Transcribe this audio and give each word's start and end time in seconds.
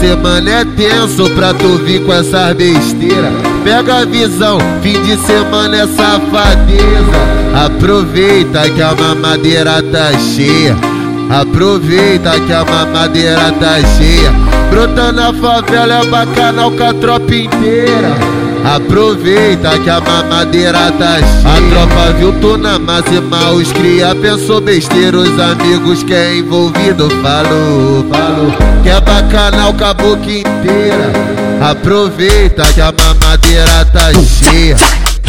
semana 0.00 0.50
é 0.50 0.64
tenso 0.64 1.28
pra 1.30 1.52
tu 1.54 1.78
vir 1.78 2.04
com 2.04 2.12
essas 2.12 2.54
besteiras. 2.54 3.32
Pega 3.64 4.02
a 4.02 4.04
visão, 4.04 4.58
fim 4.82 5.00
de 5.02 5.16
semana 5.16 5.76
é 5.76 5.86
safadeza. 5.86 7.64
Aproveita 7.64 8.68
que 8.70 8.82
a 8.82 8.94
mamadeira 8.94 9.82
tá 9.82 10.12
cheia. 10.18 10.76
Aproveita 11.30 12.38
que 12.40 12.52
a 12.52 12.64
mamadeira 12.64 13.52
tá 13.52 13.80
cheia. 13.98 14.32
Brota 14.70 15.12
na 15.12 15.32
favela 15.32 16.02
é 16.02 16.06
bacanal 16.06 16.70
com 16.70 16.84
a 16.84 16.94
tropa 16.94 17.34
inteira. 17.34 18.45
Aproveita 18.66 19.78
que 19.78 19.88
a 19.88 20.00
mamadeira 20.00 20.90
tá 20.98 21.18
cheia. 21.18 21.36
A 21.46 21.70
tropa 21.70 22.12
viu 22.18 22.32
tu 22.40 22.56
na 22.56 22.80
máxima, 22.80 23.50
os 23.52 23.70
cria 23.70 24.12
pensou 24.16 24.60
besteira, 24.60 25.16
os 25.16 25.38
amigos 25.38 26.02
que 26.02 26.12
é 26.12 26.38
envolvido 26.38 27.08
falou, 27.22 28.04
falou. 28.10 28.52
Que 28.82 28.88
é 28.88 29.00
bacanal 29.00 29.72
boca 29.72 30.30
inteira. 30.30 31.12
Aproveita 31.60 32.64
que 32.74 32.80
a 32.80 32.92
mamadeira 32.92 33.84
tá 33.92 34.12
cheia. 34.12 34.76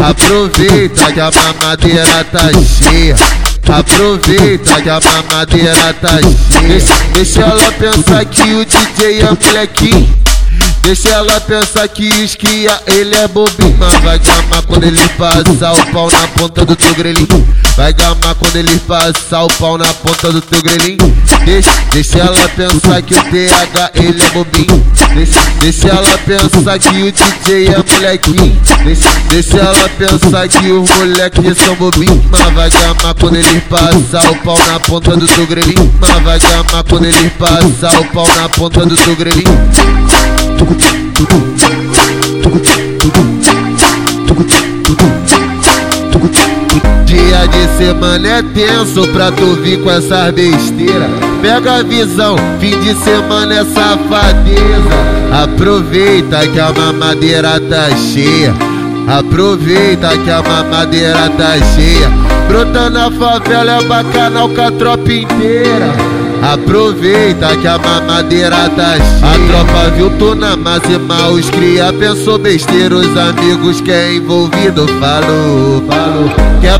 Aproveita 0.00 1.12
que 1.12 1.20
a 1.20 1.30
mamadeira 1.30 2.24
tá 2.32 2.50
cheia. 2.62 3.16
Aproveita 3.68 4.80
que 4.80 4.88
a 4.88 4.98
mamadeira 4.98 5.94
tá 6.00 6.20
cheia. 6.22 6.68
Deixa, 6.68 6.94
deixa 7.12 7.42
ela 7.42 7.72
pensar 7.72 8.24
que 8.24 8.54
o 8.54 8.64
DJ 8.64 9.20
é 9.20 9.46
molequinho. 9.46 10.26
Deixa 10.86 11.08
ela 11.08 11.40
pensar 11.40 11.88
que 11.88 12.06
esquia, 12.22 12.80
ele 12.86 13.12
é 13.16 13.26
bobinho. 13.26 13.76
Mas 13.76 13.92
vai 14.04 14.20
gamar 14.20 14.62
quando 14.68 14.84
ele 14.84 15.08
passar 15.18 15.72
o 15.72 15.86
pau 15.92 16.08
na 16.08 16.28
ponta 16.28 16.64
do 16.64 16.76
teu 16.76 16.94
grelhinho 16.94 17.48
Vai 17.76 17.92
gamar 17.92 18.36
quando 18.36 18.54
ele 18.54 18.78
passar 18.78 19.42
o 19.42 19.48
pau 19.54 19.76
na 19.76 19.92
ponta 19.94 20.30
do 20.30 20.40
teu 20.40 20.62
grelhinho 20.62 21.12
Deixa, 21.44 21.70
deixa 21.90 22.18
ela 22.18 22.48
pensar 22.50 23.02
que 23.02 23.14
o 23.14 23.24
TH 23.24 23.90
ele 23.94 24.22
é 24.22 24.28
bobinho. 24.30 24.86
Deixa, 25.12 25.40
deixa 25.58 25.88
ela 25.88 26.18
pensar 26.18 26.78
que 26.78 27.02
o 27.02 27.12
DJ 27.12 27.66
é 27.66 27.92
molequinho. 27.92 28.60
Deixa, 28.84 29.08
deixa 29.28 29.56
ela 29.56 29.88
pensar 29.88 30.48
que 30.48 30.70
os 30.70 30.88
moleques 30.88 31.58
são 31.64 31.74
bobinhos. 31.74 32.24
Mas 32.30 32.54
vai 32.54 32.70
gamar 32.70 33.14
quando 33.14 33.34
ele 33.34 33.60
passar 33.62 34.30
o 34.30 34.36
pau 34.36 34.58
na 34.68 34.78
ponta 34.78 35.16
do 35.16 35.26
teu 35.26 35.46
grelhinho 35.48 35.92
Mas 36.00 36.22
vai 36.22 36.38
gamar 36.38 36.84
quando 36.84 37.06
ele 37.06 37.30
passar 37.30 38.00
o 38.00 38.04
pau 38.12 38.28
na 38.36 38.48
ponta 38.48 38.86
do 38.86 38.96
teu 38.96 39.16
grelhinho 39.16 40.35
Dia 47.04 47.46
de 47.48 47.78
semana 47.78 48.28
é 48.28 48.42
tenso 48.42 49.06
pra 49.12 49.30
tu 49.30 49.54
vir 49.62 49.80
com 49.82 49.90
essas 49.90 50.32
besteiras. 50.32 51.10
Pega 51.40 51.80
a 51.80 51.82
visão, 51.82 52.36
fim 52.58 52.78
de 52.80 52.94
semana 52.94 53.54
é 53.54 53.64
safadeza. 53.64 55.42
Aproveita 55.42 56.46
que 56.48 56.58
a 56.58 56.72
mamadeira 56.72 57.60
tá 57.60 57.90
cheia. 57.96 58.54
Aproveita 59.06 60.16
que 60.18 60.30
a 60.30 60.42
mamadeira 60.42 61.30
tá 61.30 61.54
cheia. 61.74 62.10
Brota 62.48 62.90
na 62.90 63.10
favela 63.10 63.72
é 63.72 63.82
bacanal 63.84 64.48
com 64.48 64.60
a 64.60 64.70
tropa 64.70 65.12
inteira. 65.12 66.15
Aproveita 66.42 67.56
que 67.56 67.66
a 67.66 67.78
mamadeira 67.78 68.68
tá 68.70 68.94
cheia. 68.96 69.16
A 69.22 69.48
tropa 69.48 69.90
viu 69.96 70.10
tu 70.18 70.34
na 70.34 70.56
máxima, 70.56 71.28
os 71.28 71.48
cria 71.50 71.92
pensou 71.92 72.38
besteira, 72.38 72.94
os 72.94 73.16
amigos 73.16 73.80
que 73.80 73.90
é 73.90 74.14
envolvido 74.14 74.86
falou, 75.00 75.82
falou. 75.88 76.30
Que 76.60 76.66
é 76.66 76.70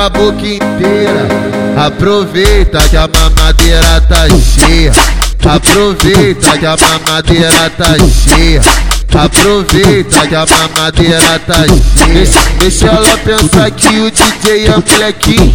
a 0.00 0.10
boca 0.10 0.46
inteira. 0.46 1.28
Aproveita 1.76 2.78
que 2.88 2.96
a 2.96 3.08
mamadeira 3.08 4.00
tá 4.02 4.26
cheia. 4.28 4.92
Aproveita 5.44 6.58
que 6.58 6.66
a 6.66 6.76
mamadeira 6.76 7.70
tá 7.70 7.96
cheia. 7.98 8.60
Aproveita 9.14 10.26
que 10.26 10.34
a 10.34 10.46
mamadeira 10.46 11.38
tá 11.46 11.64
cheia. 11.66 12.14
Deixa, 12.14 12.40
deixa 12.58 12.86
ela 12.86 13.18
pensar 13.18 13.70
que 13.70 14.00
o 14.00 14.10
DJ 14.10 14.66
é 14.66 14.74
molequinho. 14.76 15.54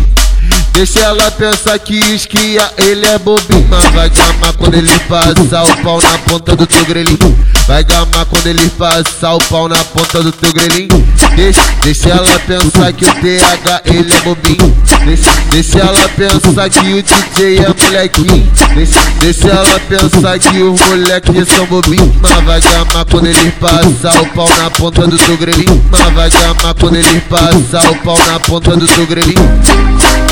Deixa 0.74 1.00
ela 1.00 1.30
pensar 1.32 1.78
que 1.80 1.98
esquia, 2.14 2.72
ele 2.78 3.06
é 3.06 3.18
bobinho. 3.18 3.68
Mas 3.70 3.86
vai 3.94 4.10
gamar 4.10 4.54
quando 4.54 4.74
ele 4.76 5.00
passar 5.08 5.64
o 5.64 5.78
pau 5.84 6.02
na 6.02 6.18
ponta 6.20 6.56
do 6.56 6.66
teu 6.66 6.86
grelhinho 6.86 7.38
Vai 7.68 7.84
gamar 7.84 8.26
quando 8.26 8.48
ele 8.48 8.70
passar 8.72 9.36
o 9.36 9.40
pau 9.46 9.68
na 9.68 9.84
ponta 9.86 10.24
do 10.24 10.32
teu 10.32 10.52
grelhinho 10.54 10.90
Deixa, 11.36 11.62
deixa 11.84 12.10
ela 12.10 12.40
pensar 12.40 12.92
que 12.94 13.06
o 13.06 13.14
TH 13.14 13.82
ele 13.86 14.14
é 14.14 14.22
bobinho. 14.22 14.78
Deixa, 15.06 15.32
deixa 15.52 15.80
ela 15.80 16.10
pensar 16.10 16.70
que 16.70 16.94
o 16.94 17.04
DJ 17.04 17.60
é 17.60 17.84
molequinho. 17.84 18.52
Deixa, 18.76 19.00
deixa 19.20 19.48
ela 19.48 19.80
pensar 19.82 20.40
que 20.40 20.62
os 20.62 20.80
moleques 20.82 21.48
são 21.48 21.66
bobinhos 21.66 22.16
Mas 22.22 22.44
vai 22.44 22.62
gamar 22.62 23.06
quando 23.06 23.28
ele 23.28 23.52
passar 23.52 24.22
o 24.22 24.26
pau 24.28 24.50
na 24.58 24.70
ponta 24.70 25.08
do 25.08 25.18
teu 25.18 25.38
grelhinho 25.38 25.84
Mas 25.92 26.14
vai 26.14 26.30
gamar 26.30 26.74
quando 26.76 26.96
ele 26.96 27.22
passar 27.22 27.90
o 27.92 27.96
pau 27.98 28.18
na 28.28 28.40
ponta 28.40 28.76
do 28.76 28.88
teu 28.88 29.06
grelhinho 29.08 30.29